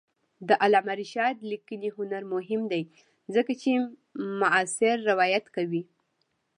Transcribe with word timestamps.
د 0.47 0.49
علامه 0.63 0.93
رشاد 1.01 1.35
لیکنی 1.51 1.89
هنر 1.97 2.23
مهم 2.33 2.61
دی 2.71 2.83
ځکه 3.35 3.51
چې 3.61 3.71
معاصر 4.39 4.95
روایت 5.11 5.45
کوي. 5.55 5.83